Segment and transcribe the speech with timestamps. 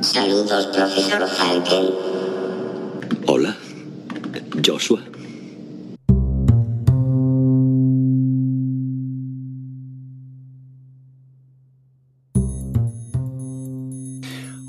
[0.00, 1.90] Saludos, profesor Falken.
[3.26, 3.54] Hola,
[4.64, 5.00] Joshua.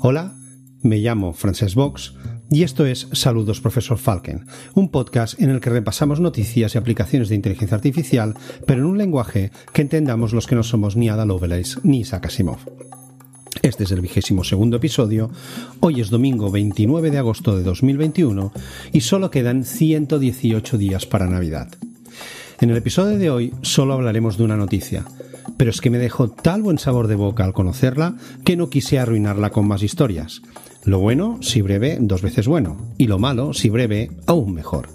[0.00, 0.34] Hola,
[0.82, 2.14] me llamo Frances Box
[2.50, 7.30] y esto es Saludos Profesor Falken, un podcast en el que repasamos noticias y aplicaciones
[7.30, 8.34] de inteligencia artificial,
[8.66, 12.26] pero en un lenguaje que entendamos los que no somos ni Ada Lovelace ni Isaac
[12.26, 12.58] Asimov.
[13.72, 15.30] Este es el vigésimo segundo episodio.
[15.80, 18.52] Hoy es domingo 29 de agosto de 2021
[18.92, 21.68] y solo quedan 118 días para Navidad.
[22.60, 25.06] En el episodio de hoy solo hablaremos de una noticia,
[25.56, 28.98] pero es que me dejó tal buen sabor de boca al conocerla que no quise
[28.98, 30.42] arruinarla con más historias.
[30.84, 34.90] Lo bueno, si breve, dos veces bueno, y lo malo, si breve, aún mejor.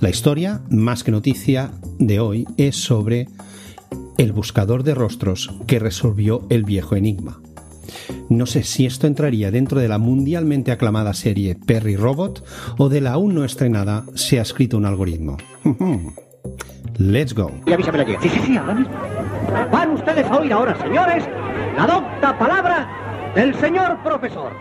[0.00, 3.28] La historia, más que noticia, de hoy es sobre
[4.18, 7.40] el buscador de rostros que resolvió el viejo enigma.
[8.30, 12.44] No sé si esto entraría dentro de la mundialmente aclamada serie Perry Robot
[12.78, 15.36] o de la aún no estrenada Se ha escrito un algoritmo.
[16.96, 17.50] Let's go.
[17.66, 18.20] Y avísame la.
[18.20, 18.92] Sí, sí, sí, ahora mismo.
[19.72, 21.24] Van ustedes a oír ahora, señores,
[21.76, 24.52] la docta palabra del señor profesor.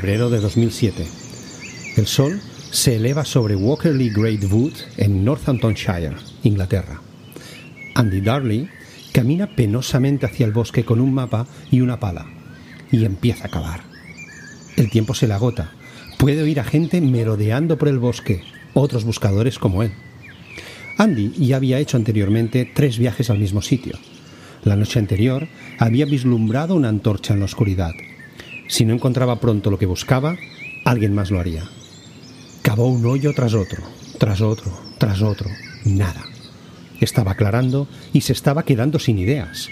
[0.00, 1.06] Febrero de 2007.
[1.98, 7.02] El sol se eleva sobre Walkerley Great Wood en Northamptonshire, Inglaterra.
[7.94, 8.66] Andy Darley
[9.12, 12.24] camina penosamente hacia el bosque con un mapa y una pala
[12.90, 13.82] y empieza a cavar.
[14.78, 15.72] El tiempo se le agota.
[16.16, 18.42] Puede oír a gente merodeando por el bosque,
[18.72, 19.92] otros buscadores como él.
[20.96, 23.98] Andy ya había hecho anteriormente tres viajes al mismo sitio.
[24.64, 25.46] La noche anterior
[25.78, 27.92] había vislumbrado una antorcha en la oscuridad.
[28.70, 30.36] Si no encontraba pronto lo que buscaba,
[30.84, 31.64] alguien más lo haría.
[32.62, 33.82] Cavó un hoyo tras otro,
[34.16, 35.50] tras otro, tras otro.
[35.84, 36.22] Nada.
[37.00, 39.68] Estaba aclarando y se estaba quedando sin ideas.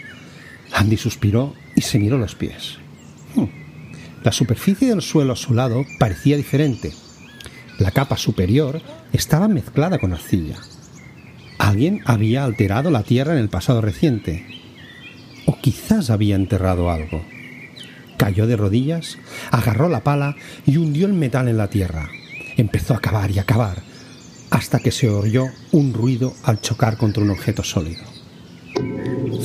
[0.72, 2.78] Andy suspiró y se miró los pies.
[3.36, 3.44] Hmm.
[4.24, 6.92] La superficie del suelo a su lado parecía diferente.
[7.78, 8.82] La capa superior
[9.12, 10.56] estaba mezclada con arcilla.
[11.58, 14.44] Alguien había alterado la tierra en el pasado reciente.
[15.46, 17.22] O quizás había enterrado algo.
[18.18, 19.16] Cayó de rodillas,
[19.50, 20.36] agarró la pala
[20.66, 22.10] y hundió el metal en la tierra.
[22.58, 23.78] Empezó a cavar y a cavar,
[24.50, 28.02] hasta que se oyó un ruido al chocar contra un objeto sólido.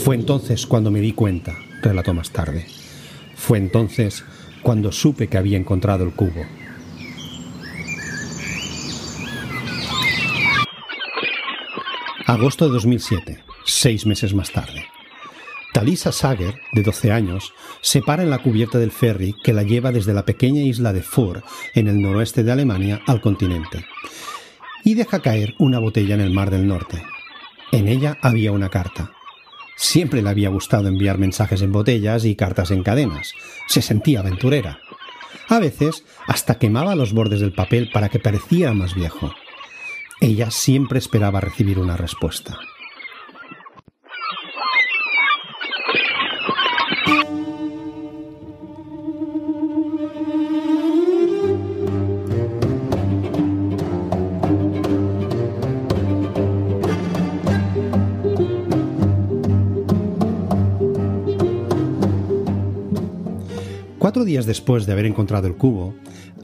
[0.03, 2.66] Fue entonces cuando me di cuenta, relató más tarde.
[3.35, 4.25] Fue entonces
[4.63, 6.44] cuando supe que había encontrado el cubo.
[12.25, 14.93] Agosto de 2007, seis meses más tarde.
[15.73, 17.51] Talisa Sager, de 12 años,
[17.81, 21.01] se para en la cubierta del ferry que la lleva desde la pequeña isla de
[21.01, 23.83] Fur, en el noroeste de Alemania, al continente,
[24.83, 27.03] y deja caer una botella en el Mar del Norte.
[27.72, 29.13] En ella había una carta.
[29.75, 33.33] Siempre le había gustado enviar mensajes en botellas y cartas en cadenas.
[33.67, 34.79] Se sentía aventurera.
[35.50, 39.33] A veces hasta quemaba los bordes del papel para que pareciera más viejo.
[40.22, 42.59] Ella siempre esperaba recibir una respuesta.
[64.13, 65.96] Cuatro días después de haber encontrado el cubo,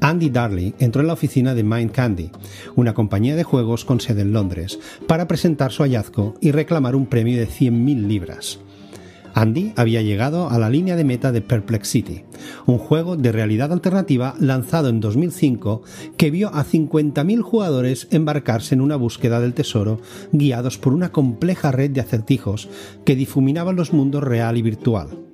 [0.01, 2.31] Andy Darley entró en la oficina de Mind Candy,
[2.75, 7.05] una compañía de juegos con sede en Londres, para presentar su hallazgo y reclamar un
[7.05, 8.59] premio de 100.000 libras.
[9.35, 12.23] Andy había llegado a la línea de meta de Perplexity,
[12.65, 15.83] un juego de realidad alternativa lanzado en 2005
[16.17, 20.01] que vio a 50.000 jugadores embarcarse en una búsqueda del tesoro
[20.31, 22.67] guiados por una compleja red de acertijos
[23.05, 25.28] que difuminaban los mundos real y virtual.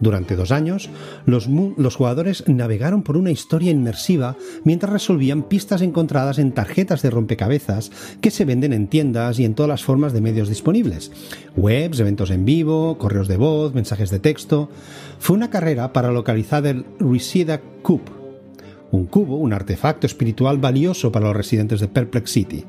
[0.00, 0.88] Durante dos años,
[1.26, 1.46] los,
[1.94, 8.30] jugadores navegaron por una historia inmersiva mientras resolvían pistas encontradas en tarjetas de rompecabezas que
[8.30, 11.12] se venden en tiendas y en todas las formas de medios disponibles.
[11.56, 14.70] Webs, eventos en vivo, correos de voz, mensajes de texto.
[15.18, 18.19] Fue una carrera para localizar el Reseda Cube,
[18.90, 22.64] un cubo, un artefacto espiritual valioso para los residentes de Perplex City,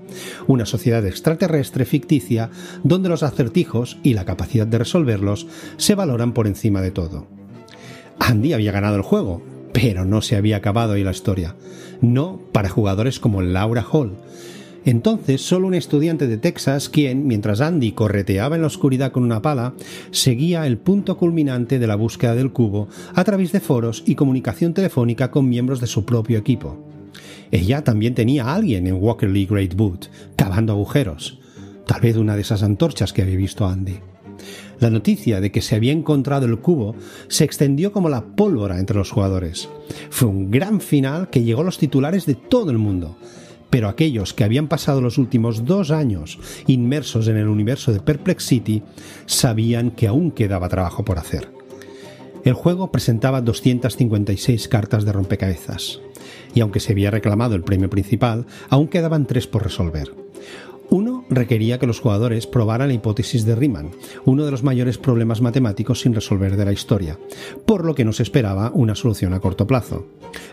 [0.47, 2.49] una sociedad extraterrestre ficticia
[2.83, 5.47] donde los acertijos y la capacidad de resolverlos
[5.77, 7.27] se valoran por encima de todo.
[8.19, 9.41] Andy había ganado el juego,
[9.73, 11.55] pero no se había acabado ahí la historia.
[12.01, 14.17] No para jugadores como Laura Hall,
[14.83, 19.41] Entonces, solo un estudiante de Texas, quien, mientras Andy correteaba en la oscuridad con una
[19.41, 19.73] pala,
[20.09, 24.73] seguía el punto culminante de la búsqueda del cubo a través de foros y comunicación
[24.73, 26.83] telefónica con miembros de su propio equipo.
[27.51, 31.39] Ella también tenía a alguien en Walkerly Great Boot, cavando agujeros,
[31.85, 33.99] tal vez una de esas antorchas que había visto Andy.
[34.79, 36.95] La noticia de que se había encontrado el cubo
[37.27, 39.69] se extendió como la pólvora entre los jugadores.
[40.09, 43.15] Fue un gran final que llegó a los titulares de todo el mundo,
[43.71, 46.37] pero aquellos que habían pasado los últimos dos años
[46.67, 48.83] inmersos en el universo de Perplexity
[49.25, 51.49] sabían que aún quedaba trabajo por hacer.
[52.43, 56.01] El juego presentaba 256 cartas de rompecabezas,
[56.53, 60.11] y aunque se había reclamado el premio principal, aún quedaban tres por resolver.
[61.31, 63.91] Requería que los jugadores probaran la hipótesis de Riemann,
[64.25, 67.17] uno de los mayores problemas matemáticos sin resolver de la historia,
[67.65, 70.07] por lo que no se esperaba una solución a corto plazo.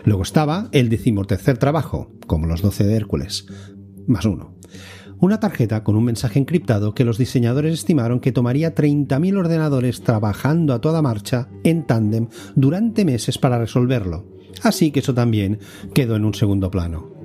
[0.05, 3.45] Luego estaba el decimotercer trabajo, como los 12 de Hércules,
[4.07, 4.55] más uno.
[5.19, 10.73] Una tarjeta con un mensaje encriptado que los diseñadores estimaron que tomaría 30.000 ordenadores trabajando
[10.73, 14.25] a toda marcha en tándem durante meses para resolverlo.
[14.63, 15.59] Así que eso también
[15.93, 17.18] quedó en un segundo plano.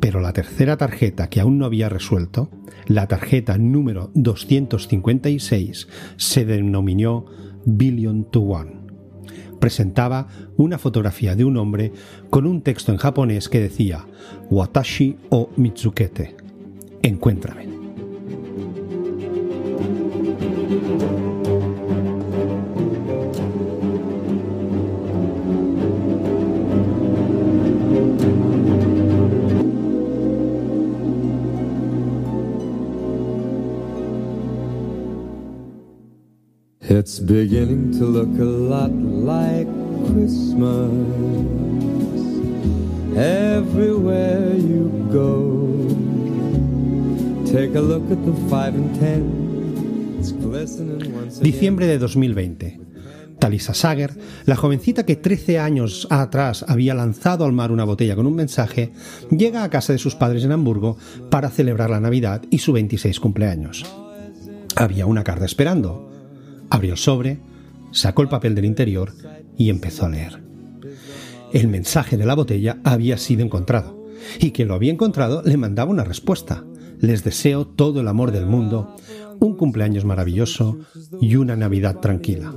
[0.00, 2.50] Pero la tercera tarjeta que aún no había resuelto,
[2.86, 7.26] la tarjeta número 256, se denominó
[7.64, 8.80] Billion to One.
[9.60, 11.92] Presentaba una fotografía de un hombre
[12.30, 14.06] con un texto en japonés que decía
[14.48, 16.34] Watashi o Mitsukete.
[17.02, 17.69] Encuéntrame.
[37.00, 39.66] It's beginning to look a lot like
[40.12, 40.92] Christmas
[43.16, 45.88] everywhere you go.
[47.50, 50.18] Take a look at the and.
[50.18, 51.42] It's glistening once again.
[51.42, 52.80] Diciembre de 2020.
[53.38, 54.10] Talisa Sager,
[54.44, 58.92] la jovencita que 13 años atrás había lanzado al mar una botella con un mensaje,
[59.30, 60.98] llega a casa de sus padres en Hamburgo
[61.30, 63.86] para celebrar la Navidad y su 26 cumpleaños.
[64.76, 66.09] Había una carta esperando.
[66.70, 67.40] Abrió el sobre,
[67.90, 69.12] sacó el papel del interior
[69.56, 70.42] y empezó a leer.
[71.52, 74.06] El mensaje de la botella había sido encontrado,
[74.38, 76.64] y quien lo había encontrado le mandaba una respuesta.
[77.00, 78.94] Les deseo todo el amor del mundo,
[79.40, 80.78] un cumpleaños maravilloso
[81.20, 82.52] y una Navidad tranquila.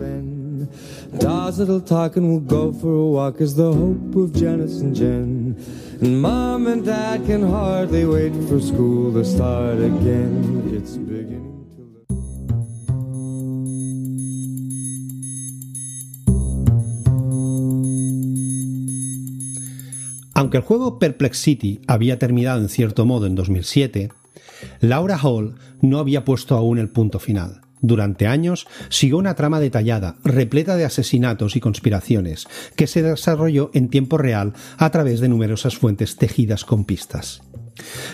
[20.33, 24.09] Aunque el juego Perplexity había terminado en cierto modo en 2007,
[24.81, 27.61] Laura Hall no había puesto aún el punto final.
[27.81, 32.47] Durante años siguió una trama detallada, repleta de asesinatos y conspiraciones,
[32.77, 37.41] que se desarrolló en tiempo real a través de numerosas fuentes tejidas con pistas.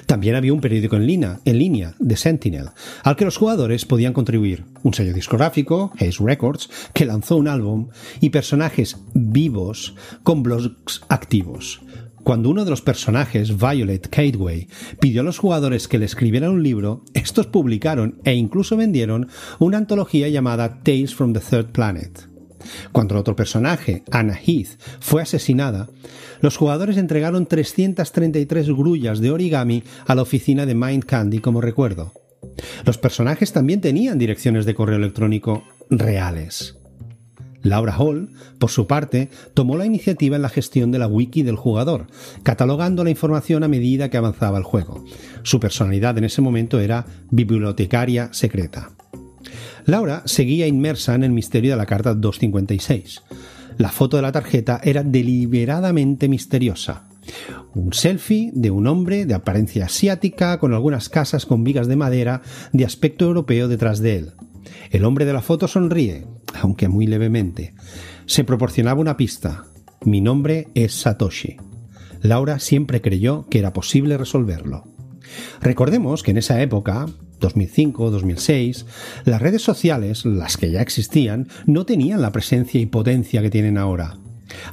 [0.08, 2.70] También había un periódico en línea, en The Sentinel,
[3.04, 7.90] al que los jugadores podían contribuir, un sello discográfico, Haze Records, que lanzó un álbum,
[8.22, 11.82] y personajes vivos con blogs activos.
[12.30, 14.68] Cuando uno de los personajes, Violet Cateway,
[15.00, 19.80] pidió a los jugadores que le escribieran un libro, estos publicaron e incluso vendieron una
[19.80, 22.30] antología llamada Tales from the Third Planet.
[22.92, 25.90] Cuando el otro personaje, Anna Heath, fue asesinada,
[26.40, 32.14] los jugadores entregaron 333 grullas de origami a la oficina de Mind Candy como recuerdo.
[32.86, 36.79] Los personajes también tenían direcciones de correo electrónico reales.
[37.62, 41.56] Laura Hall, por su parte, tomó la iniciativa en la gestión de la wiki del
[41.56, 42.08] jugador,
[42.44, 45.04] catalogando la información a medida que avanzaba el juego.
[45.44, 48.92] Su personalidad en ese momento era bibliotecaria secreta.
[49.86, 53.24] Laura seguía inmersa en el misterio de la carta 256.
[53.78, 57.06] La foto de la tarjeta era deliberadamente misteriosa.
[57.74, 62.42] Un selfie de un hombre de apariencia asiática con algunas casas con vigas de madera
[62.74, 64.32] de aspecto europeo detrás de él.
[64.92, 66.26] El hombre de la foto sonríe,
[66.60, 67.74] aunque muy levemente.
[68.26, 69.66] Se proporcionaba una pista.
[70.06, 71.58] Mi nombre es Satoshi.
[72.22, 74.86] Laura siempre creyó que era posible resolverlo.
[75.62, 77.06] Recordemos que en esa época,
[77.40, 78.86] 2005-2006,
[79.26, 83.78] las redes sociales, las que ya existían, no tenían la presencia y potencia que tienen
[83.78, 84.18] ahora.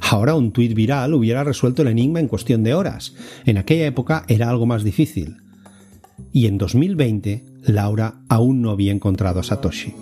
[0.09, 3.13] Ahora un tuit viral hubiera resuelto el enigma en cuestión de horas.
[3.45, 5.37] En aquella época era algo más difícil.
[6.31, 9.93] Y en 2020, Laura aún no había encontrado a Satoshi.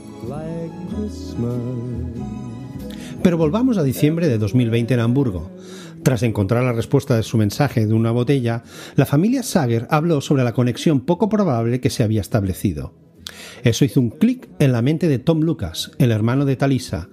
[3.24, 5.50] Pero volvamos a diciembre de 2020 en Hamburgo.
[6.04, 8.64] Tras encontrar la respuesta de su mensaje de una botella,
[8.96, 12.94] la familia Sager habló sobre la conexión poco probable que se había establecido.
[13.64, 17.10] Eso hizo un clic en la mente de Tom Lucas, el hermano de Talisa.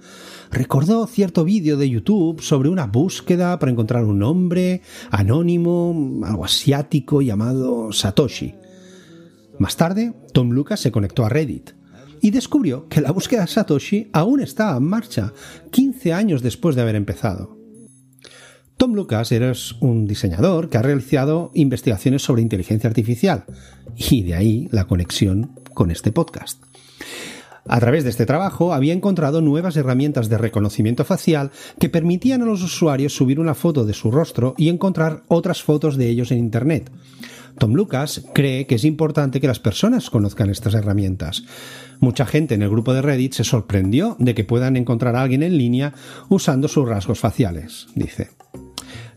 [0.51, 7.23] Recordó cierto vídeo de YouTube sobre una búsqueda para encontrar un hombre anónimo, algo asiático
[7.23, 8.53] llamado Satoshi.
[9.57, 11.71] Más tarde, Tom Lucas se conectó a Reddit
[12.23, 15.33] y descubrió que la búsqueda de Satoshi aún estaba en marcha,
[15.71, 17.57] 15 años después de haber empezado.
[18.77, 23.43] Tom Lucas eres un diseñador que ha realizado investigaciones sobre inteligencia artificial
[23.97, 26.63] y de ahí la conexión con este podcast.
[27.67, 32.45] A través de este trabajo había encontrado nuevas herramientas de reconocimiento facial que permitían a
[32.45, 36.39] los usuarios subir una foto de su rostro y encontrar otras fotos de ellos en
[36.39, 36.89] Internet.
[37.57, 41.43] Tom Lucas cree que es importante que las personas conozcan estas herramientas.
[42.03, 45.41] Mucha gente en el grupo de Reddit se sorprendió de que puedan encontrar a alguien
[45.41, 45.93] en línea
[46.27, 48.31] usando sus rasgos faciales, dice.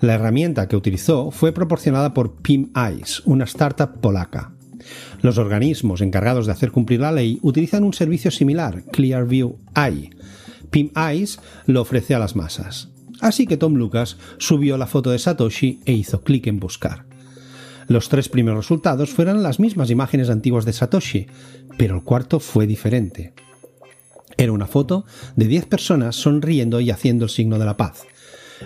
[0.00, 4.52] La herramienta que utilizó fue proporcionada por Pim Eyes, una startup polaca.
[5.20, 10.10] Los organismos encargados de hacer cumplir la ley utilizan un servicio similar, Clearview Eye.
[10.70, 12.90] Pim Eyes lo ofrece a las masas.
[13.20, 17.05] Así que Tom Lucas subió la foto de Satoshi e hizo clic en buscar.
[17.88, 21.26] Los tres primeros resultados fueron las mismas imágenes antiguas de Satoshi,
[21.78, 23.32] pero el cuarto fue diferente.
[24.36, 25.04] Era una foto
[25.36, 28.04] de 10 personas sonriendo y haciendo el signo de la paz.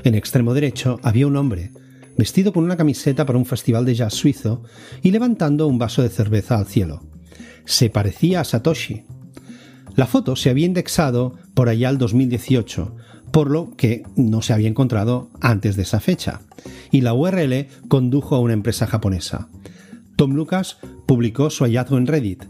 [0.04, 1.72] En extremo derecho había un hombre,
[2.16, 4.62] vestido con una camiseta para un festival de jazz suizo
[5.02, 7.02] y levantando un vaso de cerveza al cielo.
[7.66, 9.04] Se parecía a Satoshi.
[9.96, 12.96] La foto se había indexado por allá al 2018,
[13.32, 16.40] por lo que no se había encontrado antes de esa fecha,
[16.90, 19.48] y la URL condujo a una empresa japonesa.
[20.16, 22.44] Tom Lucas publicó su hallazgo en Reddit,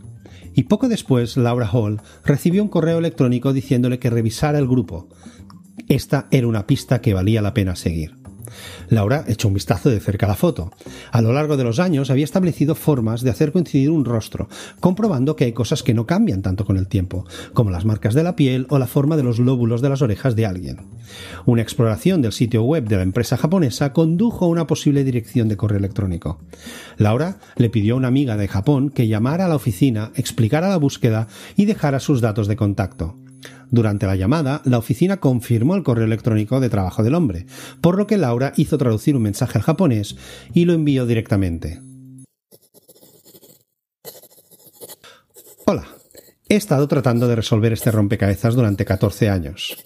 [0.55, 5.09] y poco después Laura Hall recibió un correo electrónico diciéndole que revisara el grupo.
[5.89, 8.20] Esta era una pista que valía la pena seguir.
[8.89, 10.73] Laura echó un vistazo de cerca a la foto.
[11.13, 14.49] A lo largo de los años había establecido formas de hacer coincidir un rostro,
[14.81, 18.23] comprobando que hay cosas que no cambian tanto con el tiempo, como las marcas de
[18.23, 20.79] la piel o la forma de los lóbulos de las orejas de alguien.
[21.47, 25.57] Una exploración del sitio web de la empresa japonesa condujo a una posible dirección de
[25.57, 26.41] correo electrónico.
[26.97, 30.77] Laura le pidió a una amiga de Japón que llamara a la oficina, explicara la
[30.77, 33.20] búsqueda y dejara sus datos de contacto.
[33.71, 37.47] Durante la llamada, la oficina confirmó el correo electrónico de trabajo del hombre,
[37.81, 40.17] por lo que Laura hizo traducir un mensaje al japonés
[40.53, 41.81] y lo envió directamente.
[45.67, 45.87] Hola,
[46.49, 49.77] he estado tratando de resolver este rompecabezas durante 14 años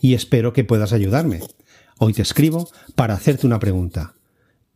[0.00, 1.40] y espero que puedas ayudarme.
[1.98, 4.14] Hoy te escribo para hacerte una pregunta.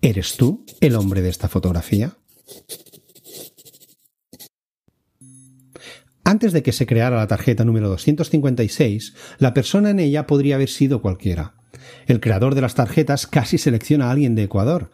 [0.02, 2.18] ¿Eres tú el hombre de esta fotografía?
[6.34, 10.68] Antes de que se creara la tarjeta número 256, la persona en ella podría haber
[10.68, 11.54] sido cualquiera.
[12.08, 14.90] El creador de las tarjetas casi selecciona a alguien de Ecuador.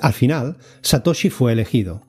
[0.00, 2.08] Al final, Satoshi fue elegido.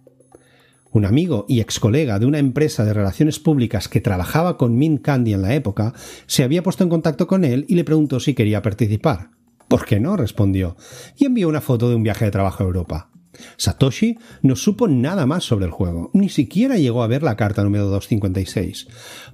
[0.90, 5.04] Un amigo y ex colega de una empresa de relaciones públicas que trabajaba con Mint
[5.04, 5.94] Candy en la época
[6.26, 9.30] se había puesto en contacto con él y le preguntó si quería participar.
[9.68, 10.18] ¿Por qué no?
[10.18, 10.76] respondió,
[11.16, 13.11] y envió una foto de un viaje de trabajo a Europa.
[13.58, 17.64] Satoshi no supo nada más sobre el juego, ni siquiera llegó a ver la carta
[17.64, 18.88] número 256.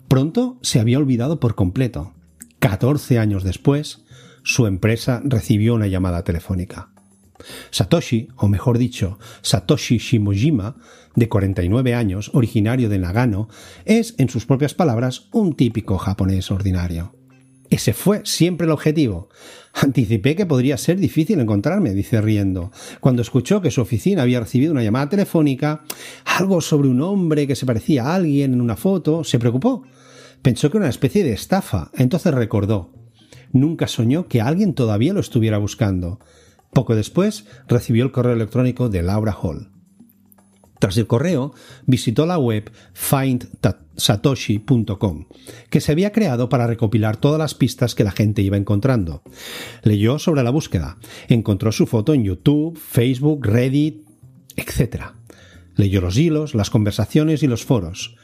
[0.07, 2.13] Pronto se había olvidado por completo.
[2.59, 4.05] 14 años después,
[4.43, 6.89] su empresa recibió una llamada telefónica.
[7.69, 10.77] Satoshi, o mejor dicho, Satoshi Shimojima,
[11.15, 13.49] de 49 años, originario de Nagano,
[13.85, 17.16] es, en sus propias palabras, un típico japonés ordinario.
[17.69, 19.29] Ese fue siempre el objetivo.
[19.73, 24.71] Anticipé que podría ser difícil encontrarme, dice riendo, cuando escuchó que su oficina había recibido
[24.71, 25.83] una llamada telefónica,
[26.25, 29.83] algo sobre un hombre que se parecía a alguien en una foto, se preocupó.
[30.41, 32.93] Pensó que era una especie de estafa, entonces recordó.
[33.51, 36.19] Nunca soñó que alguien todavía lo estuviera buscando.
[36.73, 39.76] Poco después recibió el correo electrónico de Laura Hall.
[40.79, 41.53] Tras el correo,
[41.85, 45.25] visitó la web findsatoshi.com,
[45.69, 49.23] que se había creado para recopilar todas las pistas que la gente iba encontrando.
[49.83, 54.05] Leyó sobre la búsqueda, encontró su foto en YouTube, Facebook, Reddit,
[54.55, 55.07] etc.
[55.75, 58.15] Leyó los hilos, las conversaciones y los foros.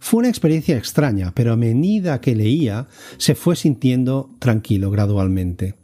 [0.00, 2.88] Fue una experiencia extraña, pero a medida que leía,
[3.18, 5.74] se fue sintiendo tranquilo gradualmente.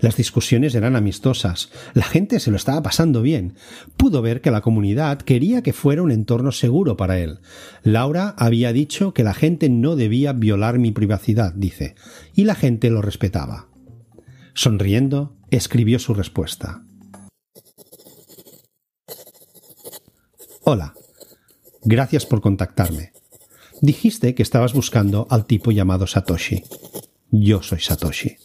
[0.00, 3.54] Las discusiones eran amistosas, la gente se lo estaba pasando bien.
[3.96, 7.40] Pudo ver que la comunidad quería que fuera un entorno seguro para él.
[7.82, 11.94] Laura había dicho que la gente no debía violar mi privacidad, dice,
[12.34, 13.68] y la gente lo respetaba.
[14.54, 16.82] Sonriendo, escribió su respuesta.
[20.64, 20.94] Hola.
[21.88, 23.12] Gracias por contactarme.
[23.80, 26.64] Dijiste que estabas buscando al tipo llamado Satoshi.
[27.30, 28.36] Yo soy Satoshi.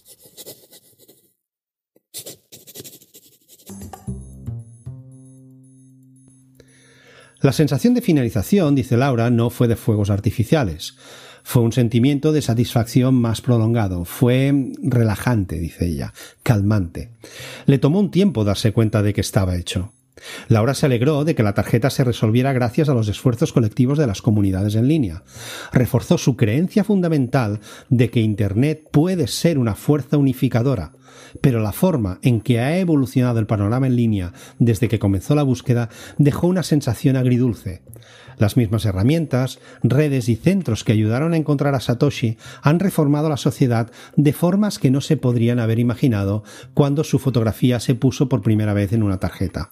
[7.41, 10.95] La sensación de finalización, dice Laura, no fue de fuegos artificiales.
[11.43, 14.05] Fue un sentimiento de satisfacción más prolongado.
[14.05, 17.09] Fue relajante, dice ella, calmante.
[17.65, 19.91] Le tomó un tiempo darse cuenta de que estaba hecho.
[20.47, 24.07] Laura se alegró de que la tarjeta se resolviera gracias a los esfuerzos colectivos de
[24.07, 25.23] las comunidades en línea.
[25.71, 27.59] Reforzó su creencia fundamental
[27.89, 30.93] de que Internet puede ser una fuerza unificadora,
[31.41, 35.43] pero la forma en que ha evolucionado el panorama en línea desde que comenzó la
[35.43, 37.83] búsqueda dejó una sensación agridulce.
[38.37, 43.37] Las mismas herramientas, redes y centros que ayudaron a encontrar a Satoshi han reformado la
[43.37, 48.41] sociedad de formas que no se podrían haber imaginado cuando su fotografía se puso por
[48.41, 49.71] primera vez en una tarjeta.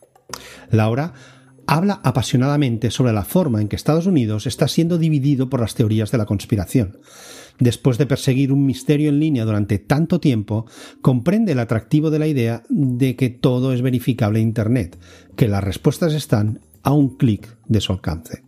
[0.71, 1.13] Laura
[1.67, 6.12] habla apasionadamente sobre la forma en que Estados Unidos está siendo dividido por las teorías
[6.12, 6.98] de la conspiración.
[7.59, 10.65] Después de perseguir un misterio en línea durante tanto tiempo,
[11.01, 14.98] comprende el atractivo de la idea de que todo es verificable en Internet,
[15.36, 18.43] que las respuestas están a un clic de su alcance.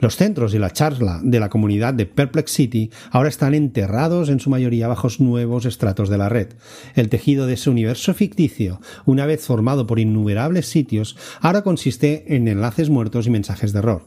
[0.00, 4.48] Los centros y la charla de la comunidad de Perplexity ahora están enterrados en su
[4.48, 6.48] mayoría bajo nuevos estratos de la red.
[6.94, 12.46] El tejido de ese universo ficticio, una vez formado por innumerables sitios, ahora consiste en
[12.46, 14.06] enlaces muertos y mensajes de error.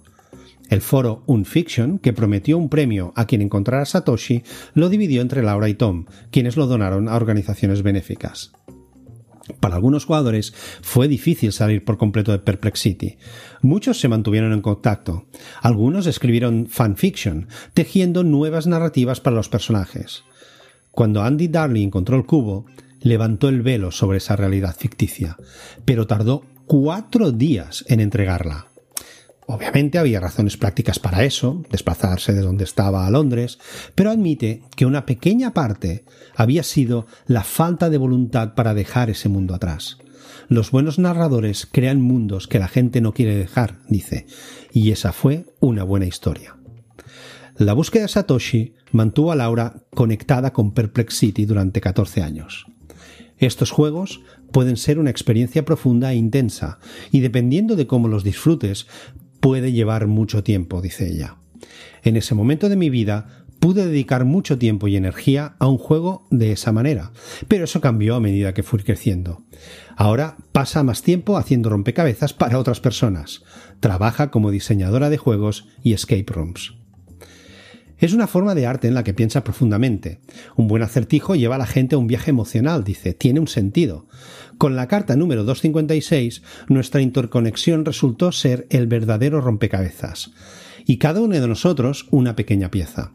[0.69, 4.43] El foro Unfiction, que prometió un premio a quien encontrara Satoshi,
[4.73, 8.53] lo dividió entre Laura y Tom, quienes lo donaron a organizaciones benéficas.
[9.59, 13.17] Para algunos jugadores fue difícil salir por completo de Perplexity.
[13.61, 15.25] Muchos se mantuvieron en contacto.
[15.61, 20.23] Algunos escribieron fanfiction, tejiendo nuevas narrativas para los personajes.
[20.91, 22.65] Cuando Andy Darling encontró el cubo,
[23.01, 25.37] levantó el velo sobre esa realidad ficticia,
[25.85, 28.70] pero tardó cuatro días en entregarla.
[29.53, 33.59] Obviamente había razones prácticas para eso, desplazarse de donde estaba a Londres,
[33.95, 36.05] pero admite que una pequeña parte
[36.37, 39.97] había sido la falta de voluntad para dejar ese mundo atrás.
[40.47, 44.25] Los buenos narradores crean mundos que la gente no quiere dejar, dice,
[44.71, 46.55] y esa fue una buena historia.
[47.57, 52.67] La búsqueda de Satoshi mantuvo a Laura conectada con Perplexity durante 14 años.
[53.37, 54.21] Estos juegos
[54.53, 56.79] pueden ser una experiencia profunda e intensa,
[57.11, 58.87] y dependiendo de cómo los disfrutes,
[59.41, 61.35] puede llevar mucho tiempo, dice ella.
[62.03, 66.25] En ese momento de mi vida pude dedicar mucho tiempo y energía a un juego
[66.31, 67.11] de esa manera,
[67.47, 69.43] pero eso cambió a medida que fui creciendo.
[69.95, 73.43] Ahora pasa más tiempo haciendo rompecabezas para otras personas.
[73.79, 76.80] Trabaja como diseñadora de juegos y escape rooms.
[78.01, 80.19] Es una forma de arte en la que piensa profundamente.
[80.55, 84.07] Un buen acertijo lleva a la gente a un viaje emocional, dice, tiene un sentido.
[84.57, 90.31] Con la carta número 256, nuestra interconexión resultó ser el verdadero rompecabezas.
[90.87, 93.13] Y cada uno de nosotros una pequeña pieza.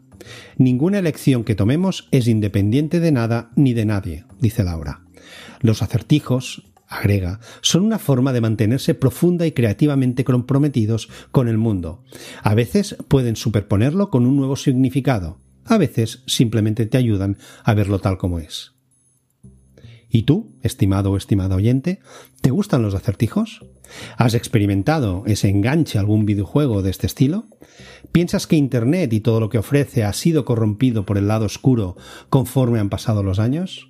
[0.57, 5.01] Ninguna elección que tomemos es independiente de nada ni de nadie, dice Laura.
[5.59, 12.03] Los acertijos, agrega, son una forma de mantenerse profunda y creativamente comprometidos con el mundo.
[12.43, 17.99] A veces pueden superponerlo con un nuevo significado, a veces simplemente te ayudan a verlo
[17.99, 18.73] tal como es.
[20.09, 21.99] ¿Y tú, estimado o estimada oyente,
[22.41, 23.65] te gustan los acertijos?
[24.15, 27.47] ¿Has experimentado ese enganche a algún videojuego de este estilo?
[28.13, 31.97] ¿Piensas que Internet y todo lo que ofrece ha sido corrompido por el lado oscuro
[32.29, 33.89] conforme han pasado los años?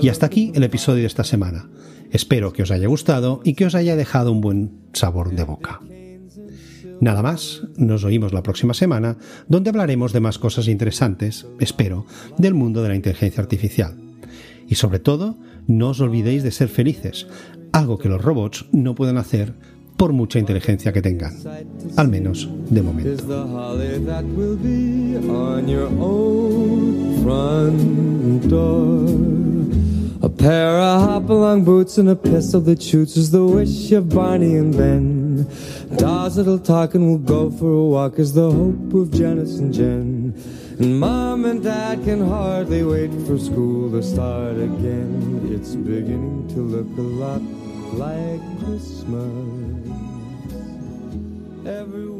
[0.00, 1.68] Y hasta aquí el episodio de esta semana.
[2.10, 5.80] Espero que os haya gustado y que os haya dejado un buen sabor de boca.
[7.00, 9.16] Nada más, nos oímos la próxima semana,
[9.48, 12.06] donde hablaremos de más cosas interesantes, espero,
[12.38, 13.96] del mundo de la inteligencia artificial.
[14.68, 17.26] Y sobre todo, no os olvidéis de ser felices,
[17.72, 19.54] algo que los robots no pueden hacer
[20.02, 21.32] por mucha inteligencia que tengan,
[21.96, 23.08] al menos de momento.
[30.24, 34.56] A pair of hop-along boots and a pistol that shoots is the wish of Barney
[34.56, 35.46] and Ben.
[35.96, 39.72] Dolls that'll talk and will go for a walk is the hope of Janice and
[39.72, 40.34] Jen.
[40.80, 45.48] And Mom and Dad can hardly wait for school to start again.
[45.52, 47.42] It's beginning to look a lot
[47.94, 49.61] like Christmas
[51.66, 52.11] everywhere